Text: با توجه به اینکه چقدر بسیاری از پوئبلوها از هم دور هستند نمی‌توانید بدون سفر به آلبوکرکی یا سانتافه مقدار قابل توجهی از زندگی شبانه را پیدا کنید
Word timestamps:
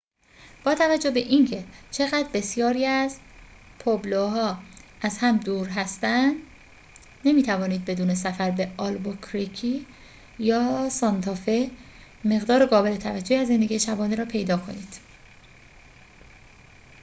با 0.65 0.75
توجه 0.75 1.11
به 1.11 1.19
اینکه 1.19 1.63
چقدر 1.91 2.29
بسیاری 2.33 2.85
از 2.85 3.17
پوئبلوها 3.79 4.57
از 5.01 5.17
هم 5.17 5.37
دور 5.37 5.67
هستند 5.67 6.35
نمی‌توانید 7.25 7.85
بدون 7.85 8.15
سفر 8.15 8.51
به 8.51 8.71
آلبوکرکی 8.77 9.85
یا 10.39 10.89
سانتافه 10.89 11.71
مقدار 12.25 12.65
قابل 12.65 12.97
توجهی 12.97 13.37
از 13.37 13.47
زندگی 13.47 13.79
شبانه 13.79 14.15
را 14.15 14.25
پیدا 14.25 14.57
کنید 14.57 14.97